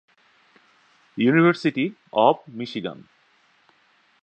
[1.17, 1.85] University
[2.25, 2.99] of Michigan.